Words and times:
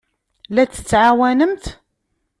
La 0.49 0.63
t-tettɛawanemt? 0.65 1.65